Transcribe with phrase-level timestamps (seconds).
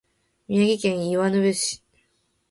[0.47, 1.83] 宮城県岩沼市